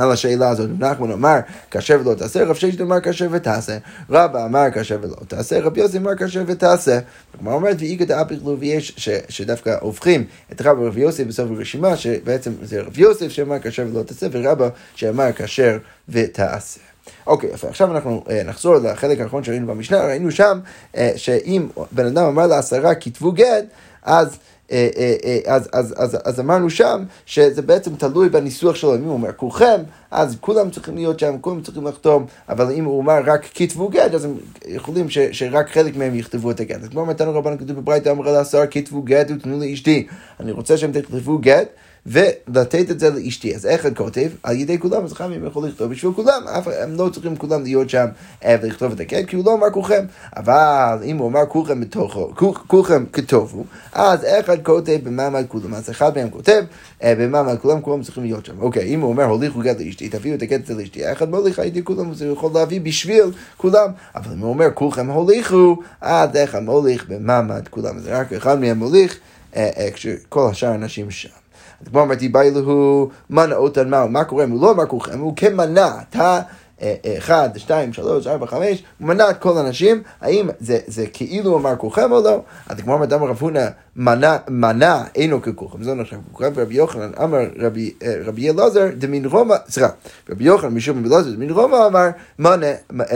[0.00, 0.70] על השאלה הזאת.
[0.78, 1.36] נחמן אמר,
[1.70, 3.78] כאשר ולא תעשה, רב ששת אמר כאשר ותעשה,
[4.10, 6.98] רבא אמר כאשר ולא תעשה, רב יוסי אמר כאשר ותעשה.
[7.34, 12.80] הגמרא אומרת, ואיגא דאפיכלו ויש, שדווקא הופכים את רבא ורב יוסי בסוף הרשימה, שבעצם זה
[12.80, 15.78] רב יוסף שאמר כאשר ולא תעשה, ורבא שאמר כאשר
[16.08, 16.80] ותעשה.
[17.26, 17.68] אוקיי, יפה.
[17.68, 20.60] עכשיו אנחנו uh, נחזור לחלק האחרון שראינו במשנה, ראינו שם
[20.94, 23.64] uh, שאם בן אדם אמר לעשרה כתבו גט,
[24.02, 24.38] אז...
[24.72, 29.04] אה, אה, אה, אז, אז, אז, אז אמרנו שם שזה בעצם תלוי בניסוח שלו, אם
[29.04, 33.20] הוא אומר כולכם, אז כולם צריכים להיות שם, כולם צריכים לחתום, אבל אם הוא אמר
[33.26, 34.34] רק כתבו גט, אז הם
[34.66, 36.82] יכולים ש, שרק חלק מהם יכתבו את הגט.
[36.82, 40.06] אז כמו מתנו רבנו כתוב בברייתא, אמר לעשר כתבו גט ותנו לאשתי.
[40.40, 41.68] אני רוצה שהם תכתבו גט.
[42.06, 43.54] ולתת את זה לאשתי.
[43.54, 44.28] אז איך כותב?
[44.42, 46.42] על ידי כולם, אז חיים יכול לכתוב בשביל כולם,
[46.82, 48.06] הם לא צריכים כולם להיות שם
[48.44, 50.04] אה, ולכתוב את הקט, כי הוא לא אמר כולכם.
[50.36, 52.32] אבל אם הוא אמר כולכם בתוכו,
[52.66, 55.74] כולכם כתובו, אז אני כותב במעמד כולם?
[55.74, 56.62] אז אחד מהם כותב
[57.02, 58.60] אה, במעמד כולם, כולם צריכים להיות שם.
[58.60, 61.84] אוקיי, אם הוא אומר הוליכו גט לאשתי, תביאו את הגט לאשתי, אחד מוליך על ידי
[61.84, 63.24] כולם, אז הוא יכול להביא בשביל
[63.56, 63.90] כולם.
[64.14, 67.96] אבל אם הוא אומר כולכם הוליכו, אז איך המוליך במעמד כולם.
[67.96, 69.18] אז רק אחד מהם מוליך,
[69.56, 71.39] אה, כשכל השאר אנשים שם.
[71.88, 75.32] כמו אמרתי, באי לו מנה אותן מהו, מה קורה אם הוא לא אמר כולכם, הוא
[75.36, 76.40] כן מנע, אתה...
[76.82, 81.06] אה, אה, אחד, שתיים, שלוש, ארבע, חמש, הוא מנה את כל האנשים, האם זה, זה
[81.06, 82.40] כאילו אמר כולכם או לא?
[82.68, 87.38] אז כמו אמר רב הונא, מנה, מנה אינו ככולכם, זה נחשב כולכם, ורבי יוחנן אמר
[87.58, 89.88] רבי, אה, רבי אלעזר דמין רומא, סליחה,
[90.30, 92.66] רבי יוחנן משום רבי אלעזר דמין רומא אמר, מנה,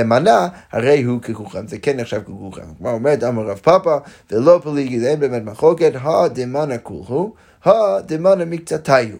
[0.04, 2.74] מנה, הרי הוא ככולכם, זה כן נחשב ככולכם.
[2.78, 3.98] כמו אומרת, אמר רב פאפא,
[4.30, 7.34] ולא פליגי, אין באמת מחלוקת, הדמנה כולהו.
[7.64, 9.16] הדמנה מקצתיו.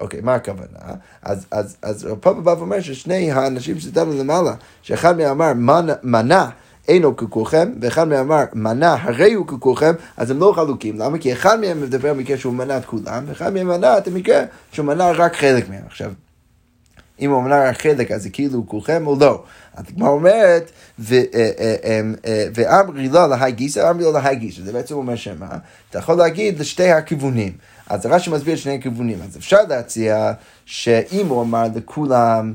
[0.00, 0.78] אוקיי, מה הכוונה?
[1.22, 5.52] אז, אז, אז רב פאפה בא ואומר ששני האנשים שדנו למעלה, שאחד מהם אמר
[6.02, 6.50] מנה
[6.88, 10.98] אינו ככולכם, ואחד מהם אמר מנה הרי הוא ככולכם, אז הם לא חלוקים.
[10.98, 11.18] למה?
[11.18, 14.86] כי אחד מהם מדבר במקרה שהוא מנה את כולם, ואחד מהם מנה את המקרה שהוא
[14.86, 15.82] מנה רק חלק מהם.
[15.86, 16.12] עכשיו,
[17.20, 19.42] אם הוא מנה רק חלק, אז זה כאילו כולכם או לא.
[19.74, 20.70] אז הגמרא אומרת,
[21.12, 24.62] אה, אה, אה, ואמרי לא להי גיסא, אמרי לא להי גיסא.
[24.62, 25.48] זה בעצם אומר שמה?
[25.90, 27.52] אתה יכול להגיד לשתי הכיוונים.
[27.86, 29.18] אז רש"י מסביר שני כיוונים.
[29.22, 30.32] אז אפשר להציע
[30.66, 32.54] שאם הוא אמר לכולם,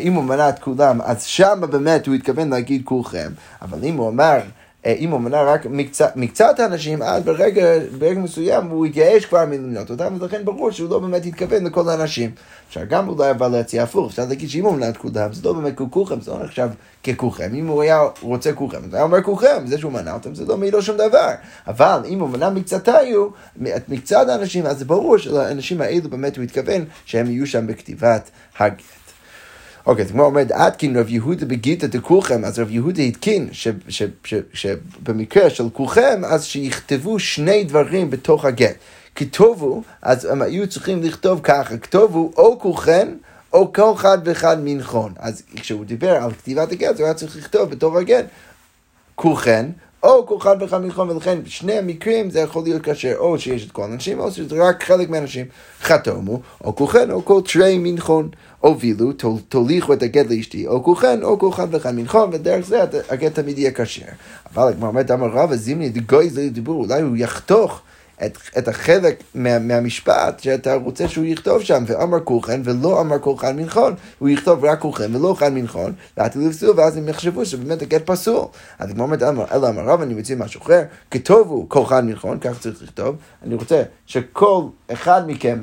[0.00, 3.32] אם הוא מנה את כולם, אז שם באמת הוא התכוון להגיד כולכם.
[3.62, 4.40] אבל אם הוא אמר...
[4.86, 7.66] אה, אם הוא מנה רק מקצת, מקצת האנשים, אז ברגע,
[7.98, 12.30] ברגע מסוים הוא התייאש כבר מלמנות אותם, ולכן ברור שהוא לא באמת התכוון לכל האנשים.
[12.68, 15.74] אפשר גם אולי אבל להציע הפוך, אפשר להגיד שאם הוא מנה כולם, זה לא באמת
[15.90, 16.68] כולכם, זה לא נחשב
[17.04, 17.54] ככולכם.
[17.54, 20.56] אם הוא היה רוצה כולכם, זה היה אומר כולכם, זה שהוא מנה אותם, זה לא
[20.56, 21.28] מעיד לו שום דבר.
[21.66, 23.28] אבל אם הוא מנה מקצתיו,
[23.76, 28.30] את מקצת האנשים, אז זה ברור שלאנשים האלו באמת הוא התכוון שהם יהיו שם בכתיבת
[28.58, 29.01] הגט.
[29.86, 33.48] אוקיי, אז כמו אומרת, עדכין רב יהודה בגיתא דכולכם, אז רב יהודה התקין
[34.52, 38.76] שבמקרה של כולכם, אז שיכתבו שני דברים בתוך הגט.
[39.14, 43.08] כתובו, אז הם היו צריכים לכתוב ככה, כתובו או כולכם,
[43.52, 45.12] או כל אחד ואחד מנחון.
[45.18, 48.24] אז כשהוא דיבר על כתיבת הגט, הוא היה צריך לכתוב בתוך הגט,
[49.14, 49.70] כולכם,
[50.02, 54.20] או ואחד מלחום, ולכן בשני המקרים זה יכול להיות כאשר או שיש את כל האנשים,
[54.20, 55.46] או שזה רק חלק מהאנשים
[55.82, 58.28] חתומו, או כולכן, או כל תרי מנחון,
[58.60, 59.12] הובילו,
[59.48, 63.70] תוליכו את הגט לאשתי, או כולכן, או אחד ואחד מנחון, ודרך זה הגט תמיד יהיה
[63.70, 64.02] כשר.
[64.54, 67.80] אבל כמו אומרת אמר רבא זימני, דגוי זה דיבור, אולי הוא יחתוך.
[68.26, 73.56] את, את החלק מה, מהמשפט שאתה רוצה שהוא יכתוב שם, ואמר כולכן ולא אמר חד
[73.56, 78.02] מנחון, הוא יכתוב רק כולכן ולא חד מנחון, להטיל לפסול, ואז הם יחשבו שבאמת הגט
[78.06, 78.44] פסול.
[78.78, 82.60] אז כמו אומרת, אלא אמר רב, אני מציע משהו אחר, כתובו כל חד מנחון, כך
[82.60, 85.60] צריך לכתוב, אני רוצה שכל אחד מכם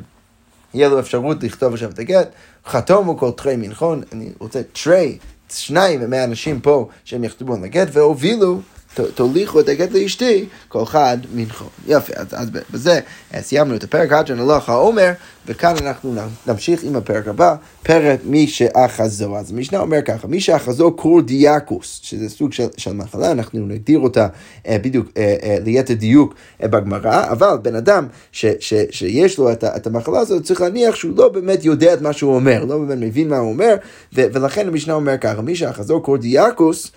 [0.74, 2.30] יהיה לו אפשרות לכתוב עכשיו את הגט,
[2.66, 5.18] חתומו כל תרי מנחון, אני רוצה תרי,
[5.50, 8.60] שניים מהאנשים פה שהם יכתבו על הגט, והובילו
[9.16, 11.66] תוליכו את הגט לאשתי, כל אחד מנחו.
[11.88, 13.00] יפה, אז, אז בזה
[13.40, 15.12] סיימנו את הפרק עד שנלך העומר,
[15.48, 16.16] וכאן אנחנו
[16.48, 19.38] נמשיך עם הפרק הבא, פרק מי שאחזו.
[19.38, 24.28] אז המשנה אומר ככה, מי שאחזו קורדיאקוס, שזה סוג של, של מחלה, אנחנו נגדיר אותה
[24.68, 29.52] אה, בדיוק אה, אה, ליתר דיוק אה, בגמרא, אבל בן אדם ש, ש, שיש לו
[29.52, 32.78] את, את המחלה הזאת, צריך להניח שהוא לא באמת יודע את מה שהוא אומר, לא
[32.78, 33.76] באמת מבין מה הוא אומר,
[34.16, 36.92] ו, ולכן המשנה אומר ככה, מי שאחזו קורדיאקוס,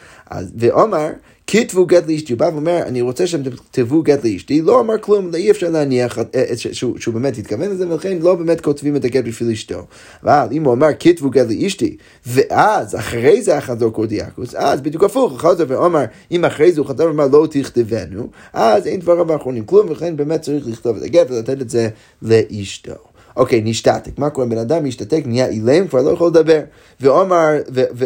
[0.58, 1.08] ואומר,
[1.46, 5.34] כתבו גט לאשתי, הוא בא ואומר, אני רוצה שהם תכתבו גט לאשתי, לא אמר כלום,
[5.34, 9.24] אי אפשר להניח אה, אה, שהוא, באמת התכוון לזה, ולכן לא באמת כותבים את הגט
[9.24, 9.86] בשביל אשתו.
[10.22, 15.40] אבל אם הוא אמר, כתבו גט לאשתי, ואז אחרי זה החזור קורדיאקוס, אז בדיוק הפוך,
[15.40, 19.88] חזר ואומר, אם אחרי זה הוא חזר ואומר, לא תכתבנו, אז אין דבריו האחרונים כלום,
[19.88, 21.88] ולכן באמת צריך לכתוב את הגט ולתת את זה
[22.22, 23.11] לאשתו.
[23.36, 24.18] אוקיי, נשתתק.
[24.18, 24.46] מה קורה?
[24.46, 26.60] בן אדם משתתק, נהיה אילם, כבר לא יכול לדבר.
[27.00, 27.48] ואומר,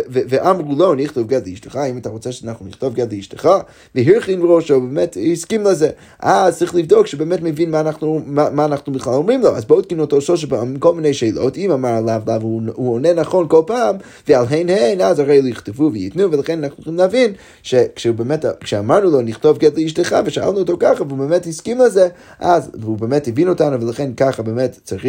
[0.07, 3.49] ואמרו לו, נכתוב גד לאשתך, אם אתה רוצה שאנחנו נכתוב גד לאשתך,
[3.95, 5.91] והרחין ראשו, באמת הסכים לזה.
[6.21, 9.57] אז צריך לבדוק שבאמת מבין מה אנחנו, מה, מה אנחנו בכלל אומרים לו.
[9.57, 12.95] אז בואו תקינו אותו שלוש פעמים כל מיני שאלות, אם אמר עליו לאו, הוא, הוא
[12.95, 13.97] עונה נכון כל פעם,
[14.29, 19.21] ועל הן הן, אז הרי יכתבו וייתנו, ולכן אנחנו יכולים להבין שכשהוא באמת, כשאמרנו לו
[19.21, 22.09] נכתוב גד לאשתך, ושאלנו אותו ככה, והוא באמת הסכים לזה,
[22.41, 25.05] אז הוא באמת הבין אותנו, ולכן ככה באמת צריך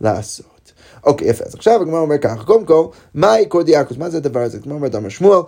[0.00, 0.72] לעשות.
[1.04, 1.44] אוקיי, יפה.
[1.44, 3.96] אז עכשיו הגמרא אומר ככה, קודם כל, מהי קורדיאקוס?
[3.96, 4.60] מה זה הדבר הזה?
[4.60, 5.40] כמו אומר דמר שמואל,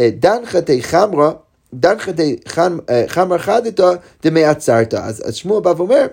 [0.00, 1.32] אה, דן חטי חמרה,
[1.74, 2.36] דן חטי
[2.90, 3.90] אה, חמרה חדתא
[4.22, 4.94] דמי עצרת.
[4.94, 6.06] אז שמואל בא ואומר,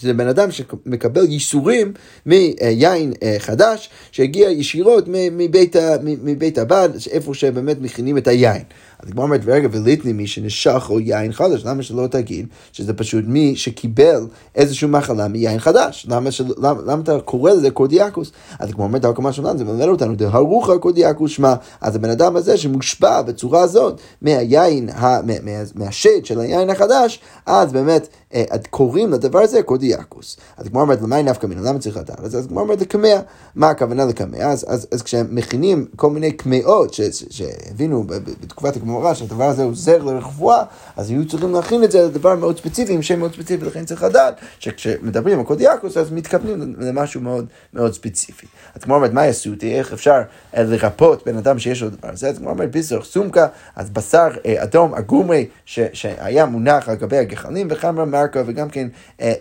[0.00, 1.92] שזה בן אדם שמקבל ייסורים
[2.26, 8.62] מיין אה, חדש שהגיע ישירות מבית, מבית הבד, איפה שבאמת מכינים את היין.
[9.02, 13.24] אז הגמרא אומרת, ורגע וליטני מי שנשך או יין חדש, למה שלא תגיד שזה פשוט
[13.28, 16.06] מי שקיבל איזושהי מחלה מיין חדש?
[16.10, 18.32] למה, של, למה, למה אתה קורא לזה קורדיאקוס?
[18.58, 22.56] אז הגמרא אומרת, דרכו משהו זה מלמד אותנו, דהרוחה קורדיאקוס שמע, אז הבן אדם הזה
[22.56, 29.38] שמושפע בצורה הזאת מהיין, מה, מה, מהשד של היין החדש, אז באמת אה, קוראים לדבר
[29.38, 30.36] הזה קורדיאקוס.
[30.56, 31.60] אז הגמרא אומרת, למה נפקא מינה?
[31.60, 32.20] למה צריך לדעת?
[32.20, 33.20] אז הגמרא אומרת לקמע.
[33.54, 34.38] מה הכוונה לקמע?
[34.38, 36.94] אז, אז, אז כשהם מכינים כל מיני קמעות
[37.30, 40.62] שהבינו בתקופת הגמרא, הגמרא שהדבר הזה עוזר לרפואה,
[40.96, 44.02] אז היו צריכים להכין את זה לדבר מאוד ספציפי, עם שם מאוד ספציפי, לכן צריך
[44.02, 48.46] לדעת שכשמדברים על קודיאקוס, אז מתכוונים למשהו מאוד מאוד ספציפי.
[48.74, 49.78] אז כמו אומרת, מה יעשו אותי?
[49.78, 50.22] איך אפשר
[50.56, 52.28] אה, לרפות בן אדם שיש לו דבר הזה?
[52.28, 53.46] אז כמו אומרת, ביסר סומקה,
[53.76, 58.88] אז בשר אה, אדום אגומרי שהיה מונח על גבי הגחלים, וחמרה מרקה, וגם כן
[59.20, 59.32] אה,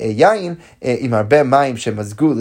[0.00, 2.34] יין עם הרבה מים שמזגו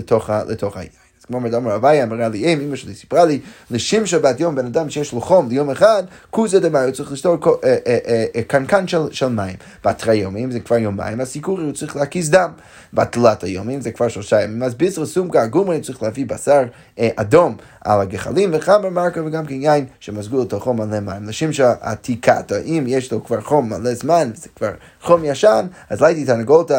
[0.47, 1.08] לתוך היין.
[1.29, 3.39] כמו דמר אביי, אמרה לי אם, אמא שלי סיפרה לי,
[3.71, 7.45] לשמשה בת יום בן אדם שיש לו חום ליום אחד, כוזה דמי, הוא צריך לשתות
[7.63, 9.55] אה, אה, אה, קנקן של מים.
[9.85, 12.51] בתרי יומים זה כבר יומיים, הסיקורי הוא צריך להקיס דם.
[12.93, 16.63] בתלת היומים זה כבר שלושה ימים, אז ביסר סומקה גומרי צריך להביא בשר
[16.99, 21.27] אדום על הגחלים, וחמר מרקה וגם כן יין שמזגו לתוכו מלא מים.
[21.27, 26.25] לשמשה עתיקת, אם יש לו כבר חום מלא זמן, זה כבר חום ישן, אז להייתי
[26.25, 26.71] תרנגולת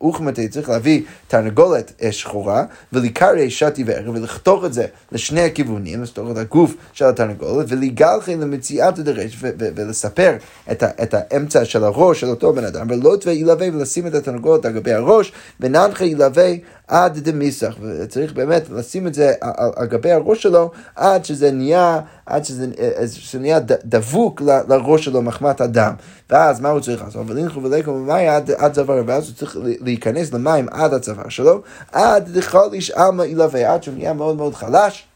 [0.00, 6.36] אוכמתי, צריך להביא תרנגולת שחורה, ולקרא שתי וערב, ולחתוך את זה לשני הכיוונים, לחתוך את
[6.36, 10.36] הגוף של התרנגולת, ולגלחין למציאת הדרש, ולספר
[10.72, 14.64] את, את האמצע של הראש של אותו בן אדם, ולא תווה ילווה ולשים את התרנגולת
[14.64, 16.52] על גבי הראש, וננחה ילווה
[16.90, 22.00] עד דמיסח, וצריך באמת לשים את זה על, על גבי הראש שלו עד שזה נהיה,
[22.26, 22.66] עד שזה,
[23.06, 25.94] שזה נהיה דבוק לראש שלו מחמת הדם.
[26.30, 27.24] ואז מה הוא צריך לעשות?
[27.26, 32.38] ולנחו ולקו במים עד, עד צוואר, ואז הוא צריך להיכנס למים עד הצוואר שלו, עד
[32.38, 35.09] דכל איש עלמא ילווה, עד שהוא נהיה מאוד מאוד חלש.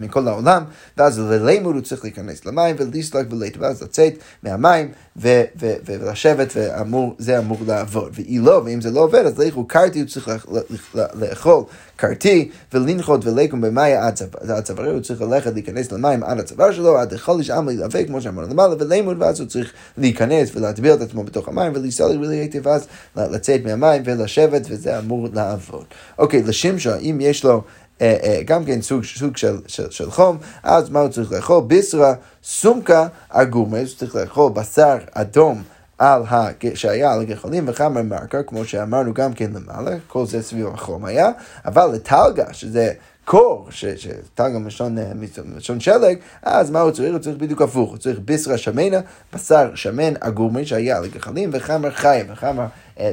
[0.00, 0.64] מכל העולם,
[0.96, 7.38] ואז ללימוד הוא צריך להיכנס למים ולסלק ולית, ואז לצאת מהמים ו- ו- ולשבת, וזה
[7.38, 8.12] אמור לעבוד.
[8.14, 10.46] ואם לא, ואם זה לא עובד, אז לכו קרטי, הוא צריך
[10.94, 11.64] לאכול
[11.96, 14.20] קרטי ולנחות ולקום במאי עד
[14.64, 18.48] צווארי, הוא צריך ללכת להיכנס למים עד הצוואר שלו, עד לחודש עם להיאבק, כמו שאמרנו
[18.48, 22.86] למעלה, ולימוד, ואז הוא צריך להיכנס ולהטביע את עצמו בתוך המים ולסלק ולהיטיב, ואז
[23.16, 25.84] לצאת מהמים ולשבת, וזה אמור לעבוד.
[26.18, 27.62] אוקיי, לשמשה, אם יש לו...
[28.00, 31.62] אה, אה, גם כן סוג, סוג של, של, של חום, אז מה הוא צריך לאכול?
[31.66, 35.62] ביסרה סומקה אגומה, הוא צריך לאכול בשר אדום.
[36.00, 36.48] על ה...
[36.74, 41.30] שהיה על הגחלים וחמר מרקה, כמו שאמרנו גם כן למעלה, כל זה סביב החום היה,
[41.64, 42.92] אבל לטלגה, שזה
[43.24, 47.12] קור, שטלגה אה, מלשון שלג, אז מה הוא צריך?
[47.12, 49.00] הוא צריך בדיוק הפוך, הוא צריך ביסרא שמינא,
[49.32, 52.66] בשר שמן אגומרי שהיה על הגחלים וחמרא חייא, וחמרא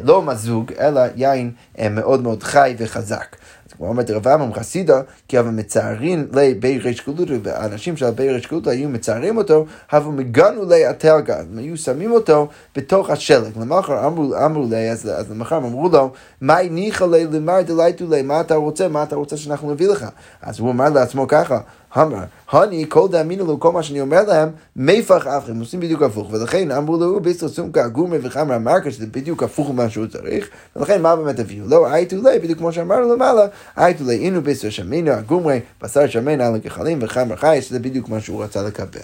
[0.03, 1.51] לא מזוג, אלא יין
[1.91, 3.35] מאוד מאוד חי וחזק.
[3.77, 8.29] כמו אומרת רב עמרם חסידא, כי הוו מצערין ליה בי ריש גלותא, והאנשים של בי
[8.29, 13.57] ריש גלותא היו מצערים אותו, הוו מגנו ליה אתלגא, הם היו שמים אותו בתוך השלג.
[13.61, 18.21] למחר אמרו, אמרו ליה, אז, אז למחר אמרו לו, מאי ניחא ליה למר דלייתו ליה,
[18.21, 20.05] מה אתה רוצה, מה אתה רוצה שאנחנו נביא לך?
[20.41, 21.59] אז הוא אמר לעצמו ככה,
[21.97, 26.01] אמר, הני כל דאמינו לו כל מה שאני אומר להם, מפח אף הם עושים בדיוק
[26.01, 30.49] הפוך, ולכן אמרו לו ביסטר סומקה גומר וחמר מרקה שזה בדיוק הפוך ממה שהוא צריך,
[30.75, 31.87] ולכן מה באמת הביאו לו?
[31.87, 33.45] הייתו לי, בדיוק כמו שאמרנו למעלה,
[33.75, 38.21] הייתו לי אינו ביסטר שמינו הגומרי, בשר שמן על הגחלים וחמר חי, שזה בדיוק מה
[38.21, 38.99] שהוא רצה לקבל.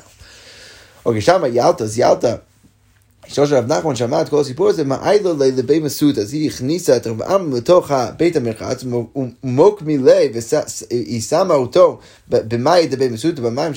[1.06, 2.36] אוקיי, שמה ילתא, אז ילתא.
[3.28, 6.50] אשתו של רב נחמן שמע את כל הסיפור הזה, מעיילה לי לבי מסות, אז היא
[6.50, 8.84] הכניסה את רבעם לתוך בית המרחץ,
[9.44, 13.74] ומוק מילי, והיא שמה אותו במאי דבי מסותא, במים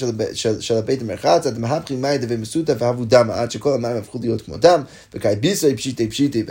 [0.60, 4.42] של, בית המרחץ, עד מהפכי מאי דבי מסותא והבו דם, עד שכל המים הפכו להיות
[4.42, 4.82] כמו דם,
[5.14, 6.44] וכאי ביסוי פשיטי פשיטי,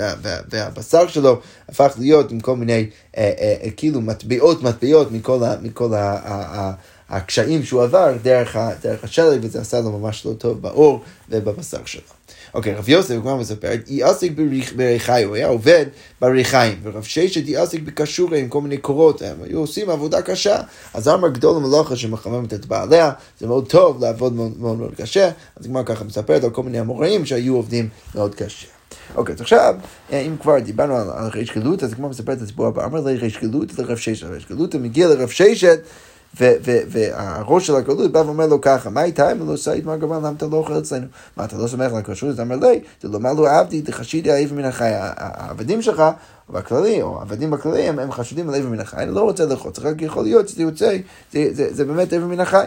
[0.49, 5.07] והבשר שלו הפך להיות עם כל מיני, אה, אה, אה, כאילו מטבעות מטבעות
[5.61, 6.71] מכל, ה,
[7.09, 12.14] הקשיים שהוא עבר דרך, דרך השלג, וזה עשה לו ממש לא טוב בעור ובבשר שלו.
[12.55, 14.31] אוקיי, רב יוסף כבר מספר, יעסק
[14.75, 15.85] בריחי, הוא היה עובד
[16.21, 20.59] בריחיים, ורב ששת יעסק בקשורי עם כל מיני קורות, הם היו עושים עבודה קשה.
[20.93, 25.65] אז אמר גדול המלאכה שמחממת את בעליה, זה מאוד טוב לעבוד מאוד מאוד, קשה, אז
[25.65, 28.67] הגמרא ככה מספרת על כל מיני אמוראים שהיו עובדים מאוד קשה.
[29.15, 29.75] אוקיי, אז עכשיו,
[30.11, 33.15] אה, אם כבר דיברנו על ריש גלות, אז כמו מספר את הסיפור הבא, אמר לי
[33.15, 35.79] ריש גלות לרב ששת, ריש גלות מגיע לרב ששת,
[36.37, 40.33] והראש של הגלות בא ואומר לו ככה, מה איתה אם לא סעיד מה גמר, למה
[40.37, 41.05] אתה לא אוכל אצלנו?
[41.37, 42.31] מה, אתה לא סומך על הכשרות?
[42.31, 44.91] אז אמר לי, זה לא אמר לו עבדי, תחשידי איבר מן החי.
[45.15, 46.03] העבדים שלך,
[46.49, 50.01] בכללי, או העבדים בכללי, הם חשודים על איבר מן החי, אני לא רוצה לחוץ, רק
[50.01, 50.97] יכול להיות שזה יוצא,
[51.49, 52.65] זה באמת איבר מן החי.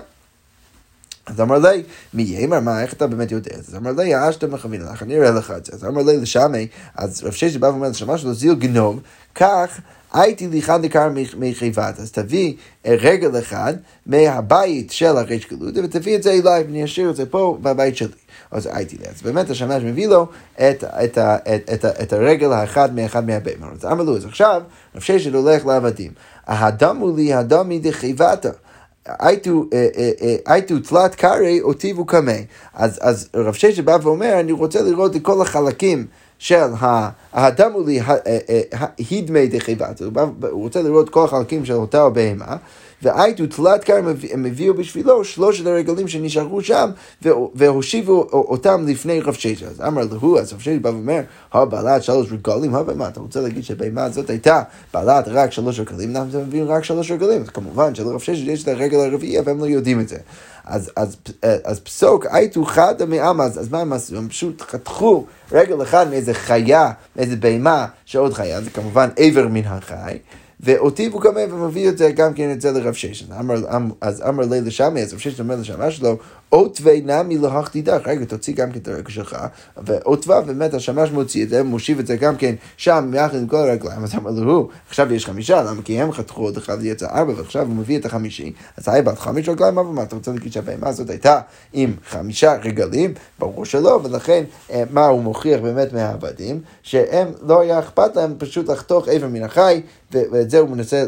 [1.27, 1.83] אז אמר לי,
[2.15, 3.57] מי יאמר מה, איך אתה באמת יודע?
[3.57, 5.73] אז אמר לי, אשת מכוון לך, אני אראה לך את זה.
[5.73, 9.01] אז אמר לי, לשמי, אז רב ששי בא ואומר לשמה שלו, זיל גנוב,
[9.35, 9.81] כך
[10.13, 12.55] הייתי לי אחד ניכר מחיבת, אז תביא
[12.87, 13.75] אה, רגל אחד
[14.07, 18.09] מהבית של הריש גלודה ותביא את זה אליי ואני אשאיר את זה פה בבית שלי.
[18.51, 19.05] אז הייתי לי.
[19.09, 23.67] אז באמת השמש מביא לו את, את, את, את, את הרגל האחד מאחד מהבהמה.
[23.73, 24.63] אז אמר לו, אז עכשיו
[24.95, 26.13] רב ששת הולך לעבדים.
[26.47, 28.51] הדמו לי הדמי דחיבתא.
[29.19, 29.89] הייתו אה,
[30.49, 32.33] אה, תלת קרעי אותיבו קמא.
[32.75, 36.07] אז רב ששת בא ואומר, אני רוצה לראות את כל החלקים.
[36.39, 36.69] של
[37.33, 38.01] האדם הוא לי
[38.99, 40.01] הידמי דחיבת,
[40.51, 42.57] הוא רוצה לראות כל החלקים של אותה הבהמה,
[43.03, 46.91] והייתו תלת כרם הם הביאו בשבילו שלושת הרגלים שנשארו שם,
[47.55, 49.67] והושיבו אותם לפני רב ששת.
[49.67, 51.21] אז אמר להו, אז רב ששת בא ואומר,
[51.53, 54.63] הבעלת שלוש רגלים, מה אתה רוצה להגיד שהבהמה הזאת הייתה
[54.95, 58.99] בעלת רק שלוש רגלים, אנחנו מביאים רק שלוש רגלים, כמובן שלרב ששת יש את הרגל
[58.99, 60.17] הרביעי, והם לא יודעים את זה.
[60.69, 61.17] אז, אז,
[61.65, 64.17] אז פסוק הייתו חדה מעם, אז, אז מה הם עשו?
[64.17, 69.65] הם פשוט חתכו רגל אחד מאיזה חיה, מאיזה בהמה שעוד חיה, זה כמובן עבר מן
[69.65, 70.19] החי.
[70.61, 73.27] ואותי הוא קמה ומביא את זה גם כן את זה לרב ששן.
[74.01, 76.17] אז אמר לי לשמי, אז רב ששן אומר לשמה שלו,
[76.53, 79.37] אות לא דח, רגע, תוציא גם כן את הרגל שלך,
[79.85, 83.47] ואות ו, באמת השמש מוציא את זה, מושיב את זה גם כן שם, יחד עם
[83.47, 85.83] כל הרגליים, אז אמר לו, עכשיו יש חמישה, למה?
[85.83, 89.19] כי הם חתכו עוד אחד יצא ארבע, ועכשיו הוא מביא את החמישי, אז היה בת
[89.19, 91.41] חמיש רגליים, אבל מה אתה רוצה להגיד שהבהמה הזאת הייתה
[91.73, 93.15] עם חמישה רגלים?
[93.39, 96.61] ברור שלא, ולכן אה, מה הוא מוכיח באמת מהעבדים?
[96.83, 99.83] שהם לא היה אכפת להם פשוט לחתוך איבר מן החי,
[100.13, 101.05] ואת זה הוא מנסה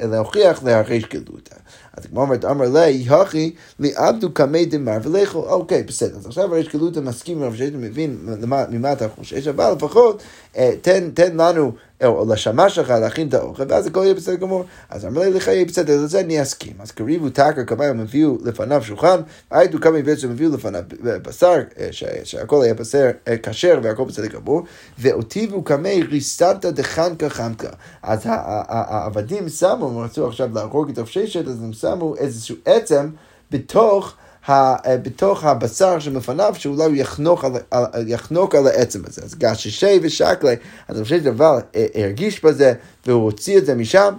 [0.00, 1.56] להוכיח להרגיש גלותה.
[1.96, 6.16] אז כמו אומרת, אמר לי, הכי, לעבדו קמי דמר ולכו, אוקיי, בסדר.
[6.16, 8.16] אז עכשיו הרי גלותה מסכים עם רב ששת מבין
[8.70, 10.22] ממה אתה חושש, אבל לפחות
[10.56, 11.72] אה, תן, תן לנו
[12.04, 14.64] או לשמה שלך להכין את האוכל, ואז הכל יהיה בסדר גמור.
[14.90, 16.72] אז אמר לי לך יהיה בסדר, לזה אני אסכים.
[16.78, 21.88] אז קריבו תקר כמה הם הביאו לפניו שולחן, הייתו כמה בעצם הביאו לפניו בשר, אה,
[22.24, 24.62] שהכל היה בשר אה, כשר והכל בסדר גמור,
[24.98, 27.70] ואותיבו כמה ריסתא דחנקה חמקה.
[28.02, 31.08] אז העבדים שמו, הם רצו עכשיו להרוג את רב
[31.48, 33.10] אז הם שמו איזשהו עצם
[33.50, 34.29] בתוך אה,
[35.02, 39.22] בתוך הבשר שמפניו, שאולי הוא יחנוק על, יחנוק על העצם הזה.
[39.24, 40.56] אז גששי ושקלי,
[40.88, 42.72] אז אני חושב שדבר אה, הרגיש בזה,
[43.06, 44.14] והוא הוציא את זה משם.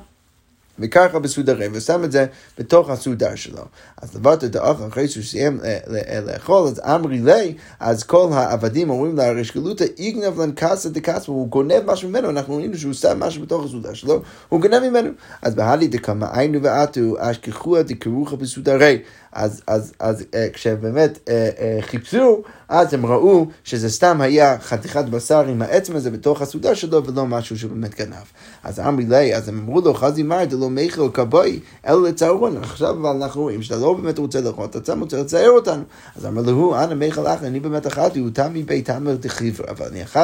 [0.82, 2.26] וככה בסודרי, ושם את זה
[2.60, 3.64] בתוך הסודר שלו.
[4.02, 8.90] אז לבטו את האוכל אחרי שהוא סיים אה, לאכול, אז אמרי לי, אז כל העבדים
[8.90, 13.42] אומרים לה, רשקלותא איגנב לנקסא דקסא, הוא גונב משהו ממנו, אנחנו ראינו שהוא שם משהו
[13.42, 15.10] בתוך הסודר שלו, הוא גונב ממנו.
[15.42, 19.00] אז בהלי דקמא היינו ועטו, אשכחוה דקרוחה בסודרי.
[19.34, 25.06] אז, אז, אז אה, כשבאמת אה, אה, חיפשו, אז הם ראו שזה סתם היה חתיכת
[25.06, 28.26] בשר עם העצם הזה בתוך הסעודה שלו, ולא משהו שהוא באמת גנב.
[28.64, 32.58] אז אמרי לי, אז הם אמרו לו, חזי מר, דלא מיכל כבוי, אלא לצערון.
[32.58, 35.84] עכשיו אבל אנחנו רואים שאתה לא באמת רוצה לאכול, אתה סתם רוצה לצייר אותנו.
[36.16, 39.86] אז אמר לו, אנא מיכל אחר, אני באמת אכלתי, הוא טעם מבית תמר דחיבר, אבל
[39.86, 40.20] אני, אכל,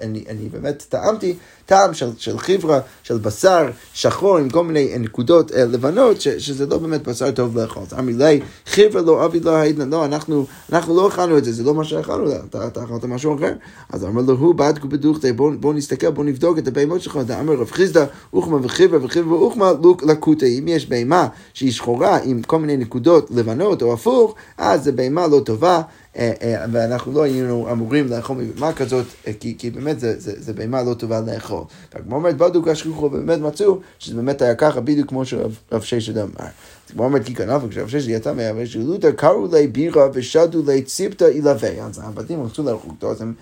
[0.00, 1.34] אני, אני באמת טעמתי
[1.66, 6.78] טעם של, של חיברה, של בשר שחור עם כל מיני נקודות לבנות, ש, שזה לא
[6.78, 7.82] באמת בשר טוב לאכול.
[7.82, 11.44] אז אמרי לי, לי, חיבר לו אבי לא הייתנה, לא, אנחנו, אנחנו לא אכלנו את
[11.44, 13.52] זה, זה לא מה שאכלנו, אתה, אתה אכלת משהו אחר.
[13.90, 17.54] אז אמר לו, הוא בדקו בדוכתא, בוא, בוא נסתכל, בוא נבדוק את הבהמות שלך, אמר
[17.54, 19.72] רב חיסדא, אוכמה וחיבר וחיבר ואוכמה
[20.02, 24.92] לקוטה, אם יש בהמה שהיא שחורה עם כל מיני נקודות לבנות או הפוך, אז זו
[24.94, 25.82] בהמה לא טובה.
[26.16, 30.32] אה, אה, ואנחנו לא היינו אמורים לאכול מבהמה כזאת, אה, כי, כי באמת זה, זה,
[30.36, 31.64] זה בהמה לא טובה לאכול.
[31.94, 36.48] והגמרא אומרת, בדוק השכיחו, ובאמת מצאו שזה באמת היה ככה, בדיוק כמו שרב ששת אמר.
[36.92, 41.70] הגמרא אומרת, כי כנף, כשרב ששת יצא מהרשלותא, קראו לי בירה ושדו לי ציפתא אילווה.
[41.84, 43.34] אז הבתים רצו לאכול אז הם...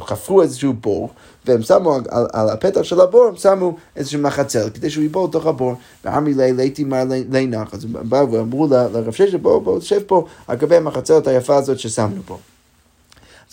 [0.00, 1.10] חפרו איזשהו בור,
[1.46, 1.98] והם שמו
[2.32, 5.74] על, הפתח של הבור, הם שמו איזשהו מחצל, כדי שהוא ייפול לתוך הבור.
[6.04, 10.26] ואמרי לי, ליתי מר לינח, אז הם באו ואמרו לרב ששת, בואו, בואו, תשב פה
[10.46, 12.38] על גבי המחצלת היפה הזאת ששמנו פה.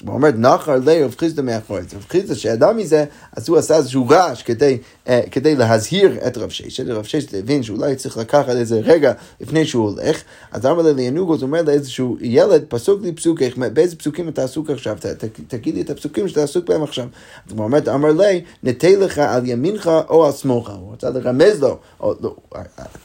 [0.04, 1.98] אז הוא אומר, נחר לי רב חיסדא זה.
[1.98, 3.06] רב חיסדא שידע מזה,
[3.38, 6.88] אז הוא עשה איזשהו רעש כדי, אה, כדי להזהיר את רב ששת.
[6.88, 10.22] רב ששת הבין שאולי צריך לקחת איזה רגע לפני שהוא הולך.
[10.52, 14.70] אז אמר לי לינוגו, הוא אומר לאיזשהו ילד, פסוק לי פסוקך, באיזה פסוקים אתה עסוק
[14.70, 14.98] עכשיו?
[15.00, 17.08] ת, ת, תגיד לי את הפסוקים שאתה עסוק בהם עכשיו.
[17.48, 20.70] אז הוא אומר, אמר לי, נטה לך על ימינך או על שמאלך.
[20.70, 22.36] הוא רצה לרמז לו, או, לא,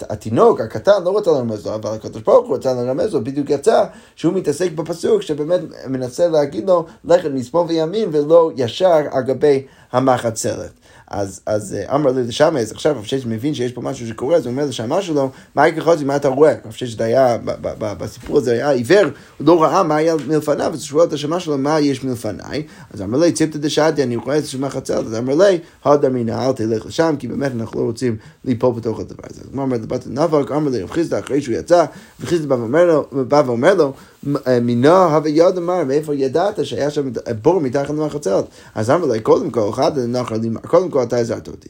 [0.08, 3.84] התינוק הקטן לא רצה לרמז לו, אבל הקדוש ברוך הוא רצה לרמז לו, בדיוק יצא
[4.16, 10.70] שהוא מתעסק בפסוק שבאמת מנסה להגיד לו לכת משמאל וימין ולא ישר על גבי המחצלת.
[11.10, 14.36] אז, אז אה, אמר לי לשמאי, אז עכשיו רב ששת מבין שיש פה משהו שקורה,
[14.36, 16.54] אז הוא אומר לשמאי שלו, מה יקחוזי, מה אתה רואה?
[16.66, 17.36] רב ששת היה,
[17.80, 19.04] בסיפור הזה היה עיוור,
[19.38, 22.62] הוא לא ראה מה היה מלפניו, אז הוא שואל את השמאי שלו, מה יש מלפניי?
[22.94, 26.46] אז אמר לי, ציפתא דשעתי, אני רואה את זה שמחצלת, אז אמר לי, הדר מינה,
[26.46, 29.40] אל תלך לשם, כי באמת אנחנו לא רוצים ליפול בתוך הדבר הזה.
[29.40, 31.84] אז הוא אומר לבת נבק, אמר לי, רב חיסדא, אחרי שהוא יצא,
[32.20, 32.46] וחיסדא
[33.12, 33.92] בא ואומר לו,
[34.62, 37.10] מינו הווה יד אמר, מאיפה ידעת שהיה שם
[37.42, 38.44] בור מתחת למחצלת?
[38.74, 41.68] אז אמר לי, קודם כל, אחד לנחר לימר, קודם כל אתה הזהרת אותי,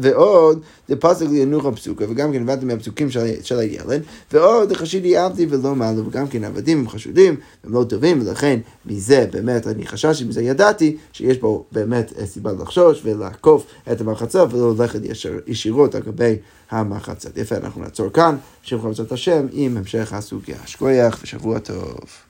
[0.00, 3.10] ועוד, זה פסק לי ינוח פסוקה, וגם כן הבנתי מהפסוקים
[3.42, 8.22] של, הילד, ועוד חשידי אהבתי ולא מעלו, וגם כן עבדים הם חשודים, הם לא טובים,
[8.26, 14.44] ולכן מזה באמת אני חששתי, מזה ידעתי, שיש פה באמת סיבה לחשוש ולעקוף את המחצה,
[14.50, 15.00] ולא ללכת
[15.46, 16.36] ישירות על גבי
[16.70, 17.28] המחצה.
[17.36, 20.58] יפה, אנחנו נעצור כאן, בשם חמצת השם, עם המשך הסוגיה.
[20.66, 22.27] שכוייח ושבוע טוב.